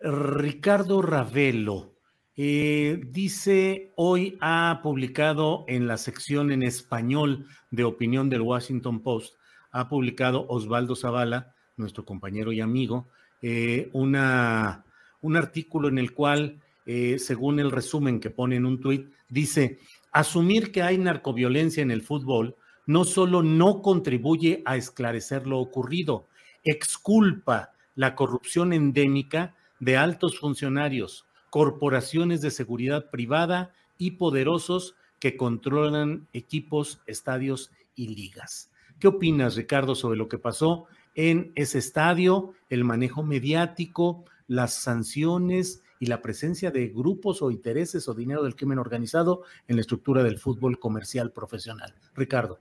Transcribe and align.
Ricardo 0.00 1.02
Ravelo 1.02 1.92
eh, 2.34 3.02
dice, 3.08 3.92
hoy 3.96 4.38
ha 4.40 4.80
publicado 4.82 5.66
en 5.68 5.86
la 5.86 5.98
sección 5.98 6.50
en 6.50 6.62
español 6.62 7.46
de 7.70 7.84
opinión 7.84 8.30
del 8.30 8.40
Washington 8.40 9.02
Post, 9.02 9.34
ha 9.72 9.90
publicado 9.90 10.46
Osvaldo 10.48 10.96
Zavala, 10.96 11.54
nuestro 11.76 12.06
compañero 12.06 12.50
y 12.50 12.62
amigo, 12.62 13.08
eh, 13.42 13.90
una, 13.92 14.86
un 15.20 15.36
artículo 15.36 15.88
en 15.88 15.98
el 15.98 16.14
cual, 16.14 16.62
eh, 16.86 17.18
según 17.18 17.60
el 17.60 17.70
resumen 17.70 18.20
que 18.20 18.30
pone 18.30 18.56
en 18.56 18.64
un 18.64 18.80
tuit, 18.80 19.06
dice, 19.28 19.80
asumir 20.12 20.72
que 20.72 20.82
hay 20.82 20.96
narcoviolencia 20.96 21.82
en 21.82 21.90
el 21.90 22.00
fútbol 22.00 22.56
no 22.86 23.04
solo 23.04 23.42
no 23.42 23.82
contribuye 23.82 24.62
a 24.64 24.76
esclarecer 24.76 25.46
lo 25.46 25.58
ocurrido, 25.58 26.26
exculpa 26.64 27.72
la 27.94 28.14
corrupción 28.14 28.72
endémica 28.72 29.54
de 29.80 29.96
altos 29.96 30.38
funcionarios, 30.38 31.26
corporaciones 31.50 32.40
de 32.40 32.50
seguridad 32.50 33.10
privada 33.10 33.72
y 33.98 34.12
poderosos 34.12 34.94
que 35.18 35.36
controlan 35.36 36.28
equipos, 36.32 37.00
estadios 37.06 37.72
y 37.94 38.08
ligas. 38.08 38.70
¿Qué 38.98 39.08
opinas, 39.08 39.56
Ricardo, 39.56 39.94
sobre 39.94 40.16
lo 40.16 40.28
que 40.28 40.38
pasó 40.38 40.86
en 41.14 41.52
ese 41.54 41.78
estadio, 41.78 42.54
el 42.68 42.84
manejo 42.84 43.22
mediático, 43.22 44.24
las 44.46 44.74
sanciones 44.74 45.82
y 45.98 46.06
la 46.06 46.22
presencia 46.22 46.70
de 46.70 46.88
grupos 46.88 47.42
o 47.42 47.50
intereses 47.50 48.08
o 48.08 48.14
dinero 48.14 48.42
del 48.42 48.56
crimen 48.56 48.78
organizado 48.78 49.42
en 49.68 49.76
la 49.76 49.82
estructura 49.82 50.22
del 50.22 50.38
fútbol 50.38 50.78
comercial 50.78 51.32
profesional? 51.32 51.94
Ricardo. 52.14 52.58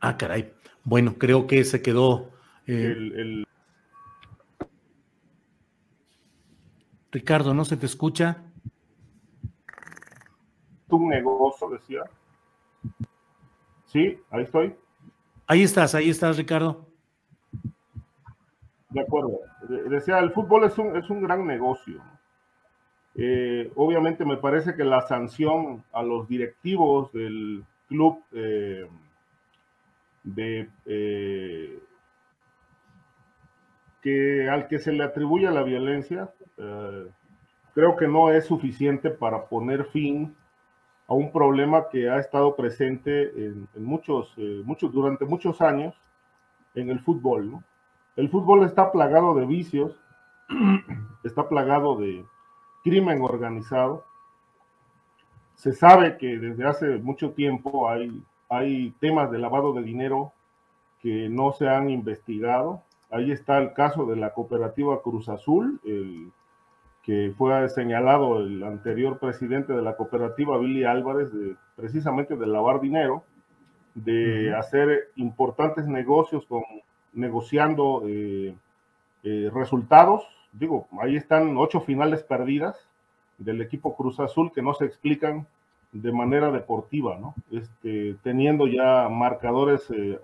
Ah, 0.00 0.16
caray. 0.16 0.52
Bueno, 0.84 1.14
creo 1.18 1.46
que 1.46 1.64
se 1.64 1.82
quedó. 1.82 2.30
Eh, 2.66 2.92
El, 2.96 3.12
el- 3.18 3.46
Ricardo, 7.10 7.52
¿no 7.54 7.64
se 7.64 7.76
te 7.76 7.86
escucha? 7.86 8.42
un 10.88 11.08
negocio, 11.08 11.70
decía. 11.70 12.02
Sí, 13.86 14.18
ahí 14.30 14.42
estoy. 14.42 14.74
Ahí 15.46 15.62
estás, 15.62 15.94
ahí 15.94 16.10
estás, 16.10 16.36
Ricardo. 16.36 16.86
De 18.90 19.00
acuerdo. 19.00 19.40
De- 19.70 19.84
Decía, 19.84 20.18
el 20.18 20.32
fútbol 20.32 20.64
es 20.64 20.76
un, 20.76 20.94
es 20.96 21.08
un 21.08 21.22
gran 21.22 21.46
negocio. 21.46 21.98
Eh, 23.14 23.72
obviamente 23.74 24.24
me 24.26 24.36
parece 24.36 24.74
que 24.74 24.84
la 24.84 25.00
sanción 25.06 25.82
a 25.92 26.02
los 26.02 26.28
directivos 26.28 27.10
del 27.12 27.64
club 27.88 28.22
eh, 28.32 28.86
de 30.24 30.68
eh, 30.86 31.82
que 34.02 34.48
al 34.48 34.68
que 34.68 34.78
se 34.78 34.92
le 34.92 35.04
atribuye 35.04 35.50
la 35.50 35.62
violencia, 35.62 36.32
eh, 36.58 37.06
creo 37.74 37.96
que 37.96 38.08
no 38.08 38.30
es 38.30 38.46
suficiente 38.46 39.10
para 39.10 39.46
poner 39.46 39.84
fin 39.86 40.34
a 41.06 41.14
un 41.14 41.32
problema 41.32 41.88
que 41.88 42.08
ha 42.08 42.18
estado 42.18 42.56
presente 42.56 43.32
en, 43.36 43.68
muchos, 43.76 44.32
eh, 44.36 44.62
muchos, 44.64 44.92
durante 44.92 45.24
muchos 45.24 45.60
años 45.60 45.94
en 46.74 46.90
el 46.90 47.00
fútbol. 47.00 47.50
¿no? 47.50 47.64
El 48.16 48.28
fútbol 48.28 48.64
está 48.64 48.92
plagado 48.92 49.34
de 49.34 49.46
vicios, 49.46 49.96
está 51.24 51.48
plagado 51.48 51.96
de 51.96 52.24
crimen 52.82 53.22
organizado. 53.22 54.04
Se 55.54 55.72
sabe 55.72 56.16
que 56.18 56.38
desde 56.38 56.66
hace 56.66 56.98
mucho 56.98 57.32
tiempo 57.32 57.88
hay, 57.88 58.22
hay 58.52 58.90
temas 59.00 59.30
de 59.30 59.38
lavado 59.38 59.72
de 59.72 59.82
dinero 59.82 60.32
que 61.00 61.30
no 61.30 61.52
se 61.52 61.70
han 61.70 61.88
investigado. 61.88 62.82
Ahí 63.10 63.32
está 63.32 63.56
el 63.56 63.72
caso 63.72 64.04
de 64.04 64.16
la 64.16 64.34
cooperativa 64.34 65.00
Cruz 65.00 65.30
Azul, 65.30 65.80
el 65.84 66.30
que 67.02 67.32
fue 67.38 67.66
señalado 67.70 68.40
el 68.40 68.62
anterior 68.62 69.18
presidente 69.18 69.72
de 69.72 69.80
la 69.80 69.96
cooperativa, 69.96 70.58
Billy 70.58 70.84
Álvarez, 70.84 71.32
de, 71.32 71.56
precisamente 71.76 72.36
de 72.36 72.46
lavar 72.46 72.82
dinero, 72.82 73.24
de 73.94 74.54
hacer 74.54 75.10
importantes 75.16 75.86
negocios 75.86 76.44
con 76.44 76.62
negociando 77.14 78.02
eh, 78.06 78.54
eh, 79.22 79.50
resultados. 79.52 80.24
Digo, 80.52 80.88
ahí 81.00 81.16
están 81.16 81.56
ocho 81.56 81.80
finales 81.80 82.22
perdidas 82.22 82.76
del 83.38 83.62
equipo 83.62 83.96
Cruz 83.96 84.20
Azul 84.20 84.52
que 84.52 84.60
no 84.60 84.74
se 84.74 84.84
explican 84.84 85.46
de 85.92 86.10
manera 86.12 86.50
deportiva, 86.50 87.18
¿no? 87.18 87.34
Este, 87.50 88.16
teniendo 88.22 88.66
ya 88.66 89.08
marcadores 89.10 89.88
eh, 89.90 90.18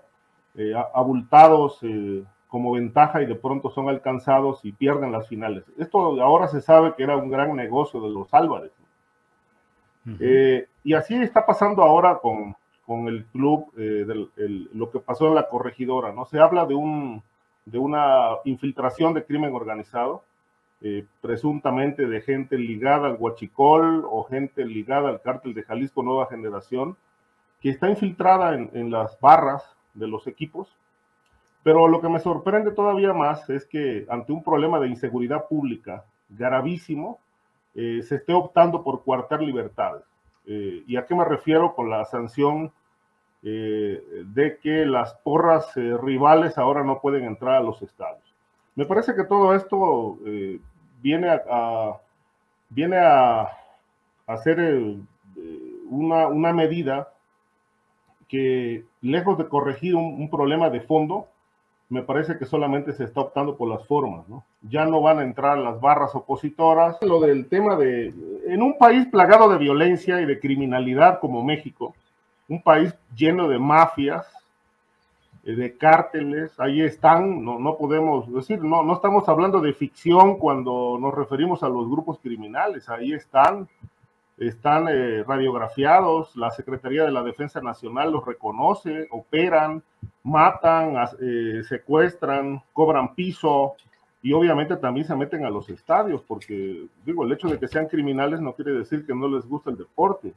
eh, 0.55 0.73
abultados 0.93 1.77
eh, 1.83 2.23
como 2.47 2.71
ventaja 2.71 3.21
y 3.21 3.27
de 3.27 3.35
pronto 3.35 3.69
son 3.69 3.87
alcanzados 3.87 4.65
y 4.65 4.71
pierden 4.71 5.11
las 5.11 5.27
finales. 5.27 5.63
Esto 5.77 6.19
ahora 6.21 6.47
se 6.47 6.61
sabe 6.61 6.95
que 6.95 7.03
era 7.03 7.15
un 7.17 7.29
gran 7.29 7.55
negocio 7.55 8.01
de 8.01 8.09
los 8.09 8.33
Álvarez. 8.33 8.71
y 10.83 10.93
así 10.93 11.13
está 11.15 11.45
pasando 11.45 11.83
ahora 11.83 12.17
con, 12.17 12.55
con 12.85 13.07
el 13.07 13.25
club, 13.25 13.71
del- 13.75 14.31
el- 14.37 14.69
lo 14.73 14.89
que 14.89 14.99
pasó 14.99 15.27
en 15.27 15.35
la 15.35 15.47
corregidora, 15.49 16.11
¿no? 16.11 16.25
Se 16.25 16.39
habla 16.39 16.65
de, 16.65 16.73
un, 16.73 17.21
de 17.65 17.77
una 17.77 18.29
infiltración 18.45 19.13
de 19.13 19.23
crimen 19.23 19.53
organizado, 19.53 20.23
eh, 20.81 21.05
presuntamente 21.19 22.07
de 22.07 22.21
gente 22.21 22.57
ligada 22.57 23.07
al 23.07 23.17
Huachicol 23.19 24.05
o 24.09 24.23
gente 24.23 24.63
ligada 24.63 25.09
al 25.09 25.21
cártel 25.21 25.53
de 25.53 25.63
Jalisco 25.63 26.03
Nueva 26.03 26.27
Generación, 26.27 26.95
que 27.59 27.69
está 27.69 27.89
infiltrada 27.89 28.55
en, 28.55 28.89
las 28.89 29.19
barras 29.19 29.75
de 29.93 30.07
los 30.07 30.25
equipos. 30.25 30.73
Pero 31.63 31.89
lo 31.89 31.99
que 31.99 32.07
me 32.07 32.21
sorprende 32.21 32.71
todavía 32.71 33.11
más 33.11 33.49
es 33.49 33.65
que 33.65 34.05
ante 34.09 34.31
un 34.31 34.41
problema 34.41 34.79
de 34.79 34.87
inseguridad 34.87 35.49
pública 35.49 36.05
gravísimo, 36.29 37.19
eh, 37.75 38.01
se 38.01 38.15
esté 38.15 38.33
optando 38.33 38.81
por 38.81 39.03
coartar 39.03 39.41
libertades. 39.41 40.05
Eh, 40.45 40.85
¿Y 40.87 40.95
a 40.95 41.05
qué 41.05 41.13
me 41.13 41.25
refiero 41.25 41.75
con 41.75 41.89
la 41.89 42.05
sanción 42.05 42.71
de 43.41 44.59
que 44.61 44.85
las 44.85 45.13
porras 45.23 45.73
rivales 45.75 46.57
ahora 46.57 46.83
no 46.83 46.99
pueden 46.99 47.23
entrar 47.23 47.55
a 47.55 47.63
los 47.63 47.81
estadios? 47.81 48.35
Me 48.75 48.85
parece 48.85 49.15
que 49.15 49.23
todo 49.23 49.55
esto 49.55 50.19
viene 51.01 51.29
a, 51.29 51.41
a- 51.49 51.97
viene 52.69 52.97
a, 52.97 53.49
hacer 54.27 54.59
eh, 54.59 54.97
una, 55.89 56.27
una 56.27 56.53
medida 56.53 57.09
que, 58.27 58.85
lejos 59.01 59.37
de 59.37 59.47
corregir 59.47 59.95
un, 59.95 60.21
un 60.21 60.29
problema 60.29 60.69
de 60.69 60.81
fondo, 60.81 61.27
me 61.89 62.03
parece 62.03 62.37
que 62.37 62.45
solamente 62.45 62.93
se 62.93 63.03
está 63.03 63.21
optando 63.21 63.57
por 63.57 63.67
las 63.67 63.85
formas, 63.87 64.27
¿no? 64.29 64.43
Ya 64.61 64.85
no 64.85 65.01
van 65.01 65.17
a 65.19 65.23
entrar 65.23 65.57
las 65.57 65.81
barras 65.81 66.13
opositoras. 66.13 67.01
Lo 67.01 67.19
del 67.19 67.47
tema 67.47 67.75
de, 67.75 68.13
en 68.45 68.61
un 68.61 68.77
país 68.77 69.07
plagado 69.07 69.49
de 69.49 69.57
violencia 69.57 70.21
y 70.21 70.25
de 70.25 70.39
criminalidad 70.39 71.19
como 71.19 71.43
México, 71.43 71.95
un 72.47 72.61
país 72.61 72.93
lleno 73.15 73.47
de 73.47 73.57
mafias, 73.57 74.27
de 75.55 75.77
cárteles, 75.77 76.59
ahí 76.59 76.81
están, 76.81 77.43
no, 77.43 77.59
no 77.59 77.77
podemos 77.77 78.31
decir, 78.33 78.61
no, 78.63 78.83
no 78.83 78.93
estamos 78.93 79.27
hablando 79.29 79.61
de 79.61 79.73
ficción 79.73 80.37
cuando 80.37 80.97
nos 80.99 81.13
referimos 81.13 81.63
a 81.63 81.69
los 81.69 81.89
grupos 81.89 82.19
criminales, 82.19 82.89
ahí 82.89 83.13
están, 83.13 83.67
están 84.37 84.87
eh, 84.89 85.23
radiografiados, 85.27 86.35
la 86.35 86.51
Secretaría 86.51 87.03
de 87.03 87.11
la 87.11 87.23
Defensa 87.23 87.61
Nacional 87.61 88.11
los 88.11 88.25
reconoce, 88.25 89.07
operan, 89.11 89.81
matan, 90.23 90.95
eh, 91.21 91.61
secuestran, 91.67 92.61
cobran 92.73 93.15
piso 93.15 93.75
y 94.21 94.33
obviamente 94.33 94.75
también 94.75 95.07
se 95.07 95.15
meten 95.15 95.45
a 95.45 95.49
los 95.49 95.69
estadios, 95.69 96.21
porque 96.27 96.87
digo, 97.05 97.23
el 97.23 97.31
hecho 97.31 97.47
de 97.47 97.57
que 97.57 97.67
sean 97.67 97.87
criminales 97.87 98.41
no 98.41 98.53
quiere 98.53 98.73
decir 98.73 99.05
que 99.05 99.15
no 99.15 99.27
les 99.27 99.47
gusta 99.47 99.69
el 99.69 99.77
deporte. 99.77 100.33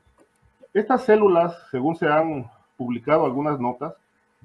Estas 0.72 1.04
células, 1.04 1.56
según 1.70 1.96
se 1.96 2.06
han 2.06 2.48
publicado 2.76 3.24
algunas 3.24 3.58
notas, 3.58 3.94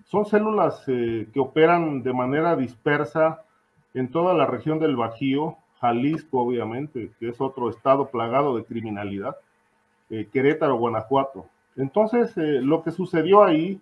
son 0.07 0.25
células 0.25 0.83
eh, 0.88 1.27
que 1.33 1.39
operan 1.39 2.01
de 2.01 2.13
manera 2.13 2.56
dispersa 2.56 3.44
en 3.94 4.09
toda 4.09 4.33
la 4.33 4.45
región 4.45 4.80
del 4.80 4.95
Bajío, 4.95 5.57
Jalisco 5.80 6.42
obviamente, 6.42 7.12
que 7.19 7.30
es 7.30 7.42
otro 7.42 7.69
estado 7.69 8.09
plagado 8.09 8.56
de 8.56 8.63
criminalidad, 8.63 9.36
eh, 10.09 10.27
Querétaro, 10.31 10.77
Guanajuato. 10.77 11.45
Entonces, 11.75 12.36
eh, 12.38 12.62
lo 12.62 12.83
que 12.83 12.92
sucedió 12.92 13.44
ahí, 13.44 13.80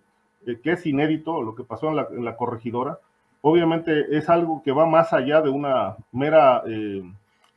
que 0.64 0.74
es 0.74 0.86
inédito, 0.86 1.42
lo 1.42 1.56
que 1.56 1.64
pasó 1.64 1.90
en 1.90 2.24
la, 2.24 2.36
corregidora, 2.36 3.00
obviamente 3.42 4.16
es 4.16 4.30
algo 4.30 4.62
que 4.64 4.72
va 4.72 4.86
más 4.86 5.12
allá 5.12 5.42
de 5.42 5.50
una 5.50 5.96
mera 6.12 6.64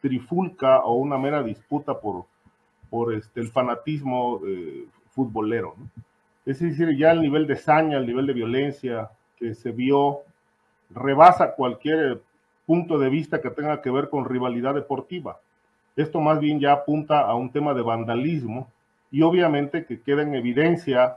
trifulca 0.01 0.79
o 0.81 0.95
una 0.95 1.19
mera 1.19 1.43
disputa 1.43 2.01
por, 2.01 2.25
por 2.89 3.13
este, 3.13 3.41
el 3.43 3.49
fanatismo 3.49 4.41
futbolero. 5.11 5.75
¿no? 5.77 6.08
Es 6.49 6.61
decir, 6.61 6.97
ya 6.97 7.11
el 7.11 7.21
nivel 7.21 7.47
de 7.47 7.57
saña, 7.57 7.99
el 7.99 8.07
nivel 8.07 8.27
de 8.27 8.33
violencia 8.33 9.11
que 9.37 9.55
se 9.55 9.71
vio 9.71 10.21
rebasa 10.89 11.55
cualquier 11.55 12.23
punto 12.65 12.99
de 12.99 13.11
vista 13.11 13.43
que 13.43 13.51
tenga 13.51 13.83
que 13.83 13.91
ver 13.91 14.09
con 14.09 14.25
rivalidad 14.25 14.73
deportiva. 14.73 15.41
Esto 15.95 16.23
más 16.23 16.41
bien 16.41 16.59
ya 16.59 16.73
apunta 16.73 17.21
a 17.21 17.35
un 17.35 17.53
tema 17.53 17.75
de 17.75 17.83
vandalismo 17.83 18.67
y 19.11 19.21
obviamente 19.21 19.85
que 19.85 20.01
queda 20.01 20.23
en 20.23 20.35
evidencia 20.35 21.17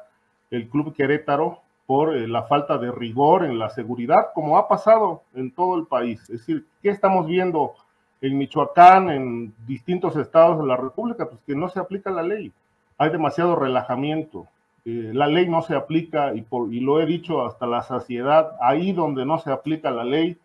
el 0.49 0.67
Club 0.67 0.93
Querétaro 0.93 1.61
por 1.85 2.13
eh, 2.13 2.27
la 2.27 2.43
falta 2.43 2.77
de 2.77 2.91
rigor 2.91 3.45
en 3.45 3.57
la 3.57 3.69
seguridad, 3.69 4.33
como 4.35 4.57
ha 4.57 4.67
pasado 4.67 5.23
en 5.33 5.51
todo 5.51 5.77
el 5.77 5.87
país. 5.87 6.19
Es 6.23 6.39
decir, 6.39 6.65
¿qué 6.83 6.89
estamos 6.89 7.25
viendo 7.25 7.75
en 8.19 8.37
Michoacán, 8.37 9.09
en 9.09 9.53
distintos 9.65 10.17
estados 10.17 10.59
de 10.59 10.67
la 10.67 10.75
República? 10.75 11.29
Pues 11.29 11.39
que 11.47 11.55
no 11.55 11.69
se 11.69 11.79
aplica 11.79 12.11
la 12.11 12.21
ley. 12.21 12.51
Hay 12.97 13.11
demasiado 13.11 13.55
relajamiento, 13.55 14.45
eh, 14.83 15.11
la 15.13 15.27
ley 15.27 15.47
no 15.47 15.61
se 15.61 15.75
aplica 15.75 16.33
y, 16.33 16.45
y 16.71 16.79
lo 16.79 16.99
he 16.99 17.05
dicho 17.05 17.45
hasta 17.45 17.67
la 17.67 17.83
saciedad, 17.83 18.55
ahí 18.61 18.93
donde 18.93 19.25
no 19.25 19.37
se 19.37 19.51
aplica 19.51 19.91
la 19.91 20.03
ley, 20.03 20.37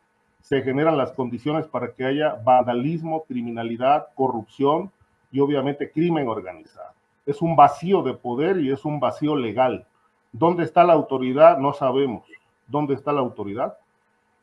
se 0.42 0.62
generan 0.62 0.98
las 0.98 1.12
condiciones 1.12 1.66
para 1.66 1.92
que 1.92 2.04
haya 2.04 2.34
vandalismo, 2.44 3.24
criminalidad, 3.24 4.08
corrupción 4.14 4.90
y 5.32 5.40
obviamente 5.40 5.90
crimen 5.90 6.28
organizado. 6.28 6.92
Es 7.24 7.42
un 7.42 7.56
vacío 7.56 8.02
de 8.02 8.14
poder 8.14 8.58
y 8.58 8.70
es 8.70 8.84
un 8.84 9.00
vacío 9.00 9.34
legal. 9.34 9.86
¿Dónde 10.32 10.64
está 10.64 10.84
la 10.84 10.92
autoridad? 10.92 11.58
No 11.58 11.72
sabemos. 11.72 12.24
¿Dónde 12.68 12.94
está 12.94 13.12
la 13.12 13.20
autoridad? 13.20 13.78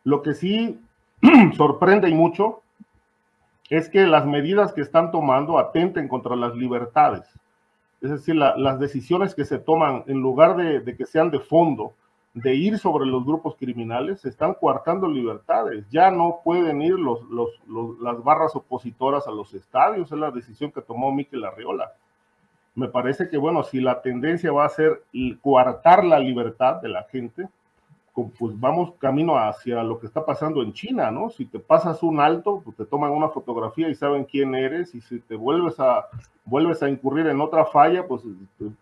Lo 0.04 0.22
que 0.22 0.34
sí 0.34 0.82
sorprende 1.56 2.10
y 2.10 2.14
mucho 2.14 2.62
es 3.70 3.90
que 3.90 4.06
las 4.06 4.26
medidas 4.26 4.74
que 4.74 4.82
están 4.82 5.12
tomando 5.12 5.58
atenten 5.58 6.08
contra 6.08 6.36
las 6.36 6.56
libertades 6.56 7.24
es 8.04 8.10
decir, 8.10 8.36
las 8.36 8.80
decisiones 8.80 9.34
que 9.34 9.46
se 9.46 9.60
toman, 9.60 10.04
en 10.08 10.20
lugar 10.20 10.58
de, 10.58 10.96
que 10.98 11.06
sean 11.06 11.32
de 11.32 11.40
fondo, 11.40 11.94
de 12.34 12.54
ir 12.54 12.78
sobre 12.78 13.06
los 13.06 13.26
grupos 13.26 13.56
criminales, 13.56 14.20
se 14.20 14.28
están 14.28 14.56
coartando 14.56 15.08
libertades. 15.08 15.90
Ya 15.90 16.12
no 16.12 16.42
pueden 16.44 16.82
ir 16.82 16.96
las 17.00 18.24
barras 18.24 18.58
opositoras 18.58 19.26
a 19.26 19.32
los 19.32 19.54
estadios, 19.54 20.12
es 20.12 20.18
la 20.18 20.32
decisión 20.32 20.70
que 20.74 20.82
tomó 20.82 21.14
Miquel 21.14 21.46
Arriola. 21.46 21.94
Me 22.76 22.90
parece 22.90 23.30
que, 23.30 23.38
bueno, 23.38 23.64
si 23.64 23.80
la 23.80 24.02
tendencia 24.02 24.52
va 24.52 24.66
a 24.66 24.70
ser 24.70 25.04
coartar 25.42 26.04
la 26.04 26.20
libertad 26.20 26.82
de 26.82 26.90
la 26.90 27.04
gente, 27.04 27.48
pues 28.14 28.60
vamos 28.60 28.94
camino 29.00 29.38
hacia 29.38 29.82
lo 29.84 30.00
que 30.00 30.06
está 30.06 30.24
pasando 30.24 30.62
en 30.62 30.74
China, 30.74 31.10
¿no? 31.10 31.30
Si 31.32 31.46
te 31.46 31.60
pasas 31.60 32.04
un 32.04 32.20
alto, 32.20 32.62
pues 32.64 32.78
te 32.78 32.86
toman 32.86 33.12
una 33.12 33.30
fotografía 33.30 33.90
y 33.90 33.96
saben 33.96 34.26
quién 34.26 34.54
eres, 34.54 34.94
y 34.94 35.02
si 35.02 35.20
te 35.20 35.36
vuelves 35.36 35.80
a, 35.80 36.06
vuelves 36.46 36.84
a 36.84 36.90
incurrir 36.90 37.26
en 37.28 37.42
otra 37.42 37.66
falla, 37.66 38.06
pues 38.08 38.22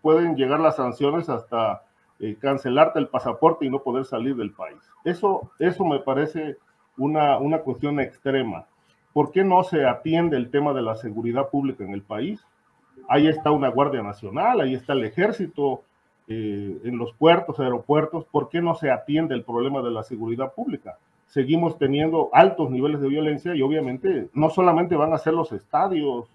pueden 0.02 0.36
llegar 0.36 0.60
las 0.60 0.76
sanciones 0.76 1.30
hasta 1.30 1.82
eh, 2.20 2.36
cancelarte 2.38 2.98
el 2.98 3.08
pasaporte 3.08 3.64
y 3.64 3.70
no 3.70 3.82
poder 3.82 4.04
salir 4.04 4.36
del 4.36 4.52
país. 4.52 4.78
Eso, 5.04 5.50
eso 5.58 5.84
me 5.84 6.00
parece 6.00 6.58
una, 6.98 7.38
una 7.38 7.60
cuestión 7.60 8.00
extrema. 8.00 8.66
¿Por 9.14 9.32
qué 9.32 9.44
no 9.44 9.62
se 9.64 9.86
atiende 9.86 10.36
el 10.36 10.50
tema 10.50 10.74
de 10.74 10.82
la 10.82 10.94
seguridad 10.96 11.48
pública 11.48 11.84
en 11.84 11.92
el 11.92 12.02
país? 12.02 12.44
Ahí 13.08 13.28
está 13.28 13.50
una 13.50 13.68
Guardia 13.68 14.02
Nacional, 14.02 14.60
ahí 14.60 14.74
está 14.74 14.92
el 14.92 15.04
ejército, 15.04 15.82
eh, 16.28 16.80
en 16.84 16.98
los 16.98 17.12
puertos, 17.14 17.58
aeropuertos, 17.58 18.24
¿por 18.26 18.48
qué 18.48 18.60
no 18.60 18.74
se 18.74 18.90
atiende 18.90 19.34
el 19.34 19.42
problema 19.42 19.82
de 19.82 19.90
la 19.90 20.04
seguridad 20.04 20.52
pública? 20.52 20.96
Seguimos 21.26 21.78
teniendo 21.78 22.30
altos 22.32 22.70
niveles 22.70 23.00
de 23.00 23.08
violencia 23.08 23.54
y 23.54 23.62
obviamente 23.62 24.28
no 24.32 24.50
solamente 24.50 24.94
van 24.94 25.12
a 25.12 25.18
ser 25.18 25.32
los 25.34 25.50
estadios, 25.50 26.28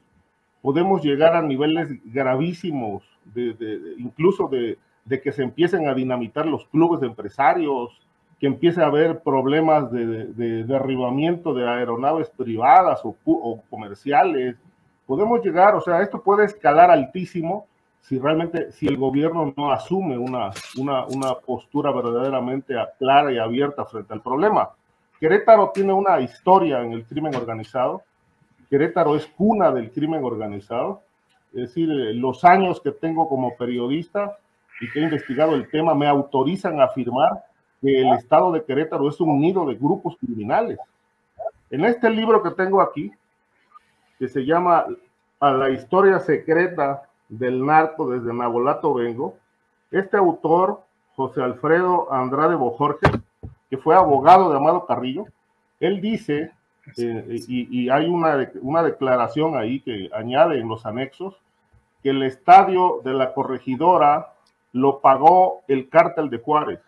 podemos 0.61 1.01
llegar 1.03 1.35
a 1.35 1.41
niveles 1.41 1.87
gravísimos, 2.11 3.03
de, 3.33 3.95
incluso 3.97 4.49
de, 4.49 4.77
que 5.21 5.31
se 5.31 5.43
empiecen 5.43 5.87
a 5.87 5.93
dinamitar 5.93 6.45
los 6.45 6.65
clubes 6.65 6.99
de 6.99 7.07
empresarios, 7.07 8.01
que 8.39 8.47
empiece 8.47 8.81
a 8.81 8.87
haber 8.87 9.19
problemas 9.21 9.91
de, 9.91 10.63
derribamiento 10.63 11.53
de 11.53 11.67
aeronaves 11.67 12.29
privadas 12.29 12.99
o, 13.05 13.15
o 13.25 13.61
comerciales. 13.69 14.57
Podemos 15.05 15.43
llegar, 15.43 15.75
o 15.75 15.81
sea, 15.81 16.01
esto 16.01 16.21
puede 16.21 16.45
escalar 16.45 16.91
altísimo 16.91 17.65
si 18.07 18.17
realmente, 18.19 18.71
si 18.71 18.87
el 18.87 18.95
gobierno 18.95 19.53
no 19.57 19.69
asume 19.69 20.17
una, 20.17 20.51
una, 20.77 21.05
una 21.07 21.35
postura 21.35 21.91
verdaderamente 21.91 22.73
clara 22.97 23.33
y 23.33 23.37
abierta 23.37 23.83
frente 23.83 24.13
al 24.13 24.21
problema. 24.21 24.69
Querétaro 25.19 25.71
tiene 25.73 25.91
una 25.91 26.21
historia 26.21 26.81
en 26.81 26.93
el 26.93 27.05
crimen 27.05 27.35
organizado. 27.35 28.03
Querétaro 28.69 29.17
es 29.17 29.27
cuna 29.27 29.73
del 29.73 29.91
crimen 29.91 30.23
organizado. 30.23 31.01
Es 31.53 31.63
decir, 31.63 31.89
eh, 31.89 32.13
los 32.13 32.45
años 32.45 32.79
que 32.79 32.91
tengo 32.91 33.27
como 33.27 33.57
periodista 33.57 34.37
y 34.79 34.89
que 34.89 34.99
he 34.99 35.03
investigado 35.03 35.55
el 35.55 35.69
tema 35.69 35.93
me 35.93 36.07
autorizan 36.07 36.79
a 36.79 36.85
afirmar 36.85 37.43
que 37.81 37.99
el 37.99 38.13
estado 38.13 38.53
de 38.53 38.63
Querétaro 38.63 39.09
es 39.09 39.19
un 39.19 39.37
nido 39.41 39.65
de 39.65 39.75
grupos 39.75 40.15
criminales. 40.17 40.79
En 41.69 41.83
este 41.83 42.09
libro 42.09 42.41
que 42.41 42.51
tengo 42.51 42.81
aquí, 42.81 43.11
que 44.17 44.29
se 44.29 44.45
llama 44.45 44.85
A 45.41 45.51
la 45.51 45.71
historia 45.71 46.19
secreta 46.19 47.06
del 47.29 47.65
narco 47.65 48.09
desde 48.09 48.33
Nabolato 48.33 48.93
Vengo, 48.93 49.35
este 49.91 50.17
autor, 50.17 50.81
José 51.15 51.41
Alfredo 51.41 52.11
Andrade 52.11 52.55
Bojorge, 52.55 53.07
que 53.69 53.77
fue 53.77 53.95
abogado 53.95 54.49
de 54.49 54.57
Amado 54.57 54.85
Carrillo, 54.85 55.25
él 55.79 56.01
dice, 56.01 56.51
eh, 56.97 57.39
y, 57.47 57.89
hay 57.89 58.07
una, 58.07 58.49
una 58.61 58.83
declaración 58.83 59.57
ahí 59.57 59.81
que 59.81 60.09
añade 60.13 60.59
en 60.59 60.67
los 60.67 60.85
anexos, 60.85 61.35
que 62.03 62.11
el 62.11 62.23
estadio 62.23 63.01
de 63.03 63.13
la 63.13 63.33
corregidora 63.33 64.33
lo 64.71 64.99
pagó 64.99 65.61
el 65.67 65.89
cártel 65.89 66.29
de 66.29 66.37
Juárez. 66.37 66.79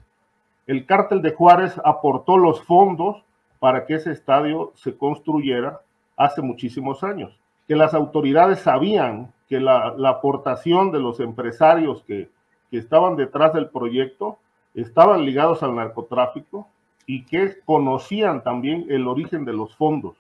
El 0.68 0.86
cártel 0.86 1.22
de 1.22 1.34
Juárez 1.34 1.80
aportó 1.84 2.38
los 2.38 2.64
fondos 2.64 3.24
para 3.60 3.86
que 3.86 3.96
ese 3.96 4.12
estadio 4.12 4.72
se 4.76 4.96
construyera 4.96 5.82
hace 6.16 6.42
muchísimos 6.42 7.04
años, 7.04 7.38
que 7.68 7.76
las 7.76 7.94
autoridades 7.94 8.60
sabían 8.60 9.32
que 9.50 9.60
la, 9.60 9.96
aportación 10.06 10.92
de 10.92 11.00
los 11.00 11.20
empresarios 11.20 12.04
que, 12.04 12.30
estaban 12.72 13.16
detrás 13.16 13.52
del 13.52 13.68
proyecto 13.70 14.38
estaban 14.76 15.26
ligados 15.26 15.64
al 15.64 15.74
narcotráfico 15.74 16.68
y 17.08 17.26
que 17.26 17.60
conocían 17.66 18.44
también 18.44 18.86
el 18.90 19.08
origen 19.08 19.44
de 19.44 19.54
los 19.54 19.76
fondos. 19.76 20.16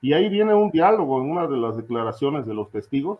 Y 0.00 0.12
ahí 0.12 0.28
viene 0.28 0.54
un 0.54 0.70
diálogo 0.70 1.20
en 1.20 1.32
una 1.32 1.48
de 1.48 1.56
las 1.56 1.76
declaraciones 1.76 2.46
de 2.46 2.54
los 2.54 2.70
testigos, 2.70 3.18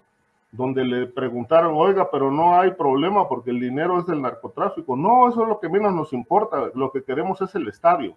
donde 0.53 0.85
le 0.85 1.07
preguntaron, 1.07 1.75
oiga, 1.77 2.09
pero 2.13 2.31
no 2.31 2.61
hay 2.61 2.71
problema 2.71 3.29
porque 3.29 3.51
el 3.51 3.59
dinero 3.59 3.99
es 3.99 4.07
del 4.07 4.23
narcotráfico. 4.23 4.97
No, 4.97 5.29
eso 5.29 5.43
es 5.43 5.49
lo 5.49 5.59
que 5.59 5.69
menos 5.69 5.93
nos 5.93 6.13
importa, 6.13 6.71
lo 6.75 6.93
que 6.93 7.03
queremos 7.03 7.41
es 7.43 7.53
el 7.57 7.67
estadio. 7.67 8.15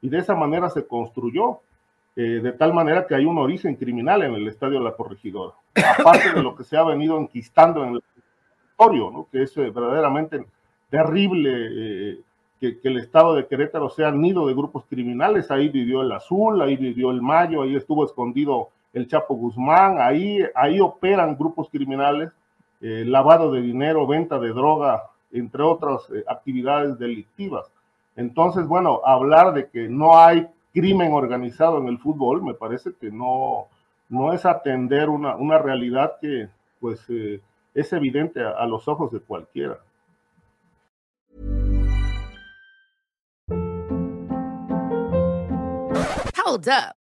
Y 0.00 0.08
de 0.08 0.18
esa 0.18 0.36
manera 0.36 0.70
se 0.70 0.86
construyó. 0.86 1.60
Eh, 2.18 2.40
de 2.42 2.52
tal 2.52 2.72
manera 2.72 3.06
que 3.06 3.14
hay 3.14 3.26
un 3.26 3.36
origen 3.36 3.76
criminal 3.76 4.22
en 4.22 4.32
el 4.32 4.48
estadio 4.48 4.80
la 4.80 4.96
corregidora, 4.96 5.52
aparte 5.98 6.32
de 6.32 6.42
lo 6.42 6.56
que 6.56 6.64
se 6.64 6.74
ha 6.74 6.82
venido 6.82 7.18
enquistando 7.18 7.84
en 7.84 7.96
el 7.96 8.02
territorio, 8.02 9.10
¿no? 9.10 9.28
que 9.30 9.42
es 9.42 9.54
eh, 9.58 9.68
verdaderamente 9.68 10.42
terrible 10.88 11.50
eh, 11.52 12.20
que, 12.58 12.78
el 12.84 12.96
estado 12.96 13.34
de 13.34 13.46
Querétaro 13.46 13.90
sea 13.90 14.10
nido 14.12 14.46
de 14.46 14.54
grupos 14.54 14.86
criminales, 14.88 15.50
ahí 15.50 15.68
vivió 15.68 16.00
el 16.00 16.10
Azul, 16.10 16.62
ahí 16.62 16.78
vivió 16.78 17.10
el 17.10 17.20
Mayo, 17.20 17.60
ahí 17.60 17.76
estuvo 17.76 18.06
escondido 18.06 18.70
el 18.94 19.06
Chapo 19.08 19.34
Guzmán, 19.34 19.98
ahí, 20.00 20.38
ahí 20.54 20.80
operan 20.80 21.36
grupos 21.36 21.68
criminales, 21.68 22.32
lavado 22.80 23.52
de 23.52 23.60
dinero, 23.60 24.06
venta 24.06 24.38
de 24.38 24.54
droga, 24.54 25.02
entre 25.32 25.62
otras 25.62 26.00
actividades 26.26 26.98
delictivas. 26.98 27.70
Entonces, 28.16 28.66
bueno, 28.66 29.02
hablar 29.04 29.52
de 29.52 29.68
que 29.68 29.86
no 29.86 30.18
hay 30.18 30.46
crimen 30.76 31.14
organizado 31.14 31.78
en 31.78 31.88
el 31.88 31.98
fútbol 31.98 32.42
me 32.42 32.52
parece 32.52 32.92
que 33.00 33.10
no, 33.10 33.68
no 34.10 34.34
es 34.34 34.44
atender 34.44 35.08
una, 35.08 35.34
una 35.34 35.56
realidad 35.56 36.18
que 36.20 36.50
pues 36.80 37.00
eh, 37.08 37.40
es 37.72 37.92
evidente 37.94 38.42
a, 38.42 38.50
a 38.50 38.66
los 38.66 38.86
ojos 38.86 39.10
de 39.10 39.20
cualquiera. 39.20 39.78
Hold 46.44 46.68
up. 46.68 47.05